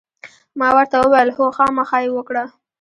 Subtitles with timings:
[0.59, 2.43] ما ورته وویل: هو، خامخا یې وکړه.